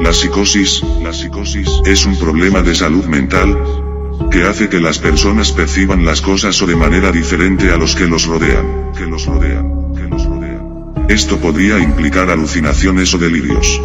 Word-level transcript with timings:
La 0.00 0.14
psicosis, 0.14 0.82
la 1.02 1.12
psicosis 1.12 1.68
es 1.84 2.06
un 2.06 2.18
problema 2.18 2.62
de 2.62 2.74
salud 2.74 3.04
mental 3.04 3.54
que 4.30 4.44
hace 4.44 4.70
que 4.70 4.80
las 4.80 4.98
personas 4.98 5.52
perciban 5.52 6.06
las 6.06 6.22
cosas 6.22 6.60
o 6.62 6.66
de 6.66 6.74
manera 6.74 7.12
diferente 7.12 7.70
a 7.70 7.76
los 7.76 7.94
que 7.94 8.06
los 8.06 8.24
rodean, 8.24 8.92
que 8.96 9.04
los 9.04 9.26
rodean, 9.26 9.92
que 9.94 10.02
los 10.02 10.24
rodean. 10.24 11.04
Esto 11.08 11.36
podría 11.38 11.78
implicar 11.78 12.30
alucinaciones 12.30 13.12
o 13.12 13.18
delirios. 13.18 13.80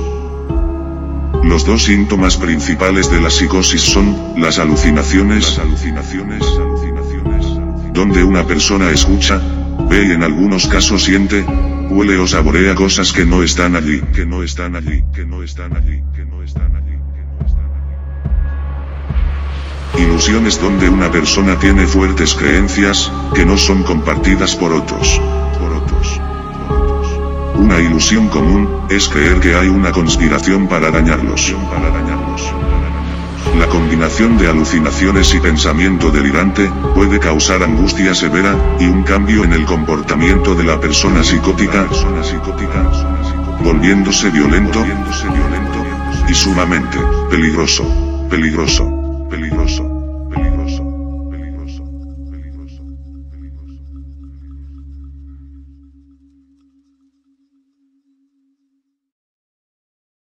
Los 1.44 1.66
dos 1.66 1.84
síntomas 1.84 2.38
principales 2.38 3.12
de 3.12 3.20
la 3.20 3.30
psicosis 3.30 3.82
son 3.82 4.36
las 4.38 4.58
alucinaciones, 4.58 5.58
las 5.58 5.59
alucinaciones, 5.59 6.44
alucinaciones, 6.44 7.45
donde 7.94 8.23
una 8.23 8.48
persona 8.48 8.90
escucha, 8.90 9.42
ve 9.90 10.06
y 10.08 10.12
en 10.12 10.23
algunos 10.23 10.68
casos 10.68 11.04
siente, 11.04 11.45
huele 11.89 12.17
o 12.17 12.27
saborea 12.27 12.75
cosas 12.75 13.12
que 13.12 13.25
no 13.25 13.44
están 13.44 13.75
allí, 13.75 14.02
que 14.13 14.25
no 14.25 14.44
están 14.44 14.75
allí, 14.75 15.03
que 15.13 15.25
no 15.25 15.44
están 15.44 15.75
allí, 15.75 16.02
que 16.16 16.25
no 16.25 16.41
están 16.41 16.75
allí. 16.75 16.95
Ilusiones 19.98 20.59
donde 20.59 20.89
una 20.89 21.09
persona 21.11 21.58
tiene 21.58 21.88
fuertes 21.88 22.34
creencias, 22.35 23.11
que 23.34 23.45
no 23.45 23.58
son 23.58 23.84
compartidas 23.84 24.55
por 24.55 24.73
otros, 24.73 25.21
por 25.59 25.71
otros, 25.71 26.21
por 26.67 26.81
otros. 26.81 27.21
Una 27.55 27.80
ilusión 27.80 28.27
común, 28.27 28.88
es 28.89 29.08
creer 29.08 29.39
que 29.39 29.55
hay 29.55 29.70
una 29.70 29.91
conspiración 29.91 30.67
para 30.67 30.92
dañarlos, 30.92 31.55
para 31.72 31.89
dañarlos. 31.89 32.53
La 33.54 33.68
combinación 33.68 34.38
de 34.38 34.50
alucinaciones 34.50 35.34
y 35.34 35.40
pensamiento 35.40 36.12
delirante, 36.12 36.70
puede 36.94 37.20
causar 37.20 37.64
angustia 37.64 38.14
severa, 38.14 38.56
y 38.80 38.86
un 38.86 39.04
cambio 39.04 39.44
en 39.44 39.54
el 39.54 39.66
comportamiento 39.66 40.56
de 40.56 40.64
la 40.64 40.80
persona 40.80 41.24
psicótica, 41.24 41.88
volviéndose 43.62 44.30
violento, 44.30 44.86
y 46.28 46.34
sumamente, 46.34 46.98
peligroso, 47.30 47.86
peligroso, 48.30 49.28
peligroso. 49.30 50.95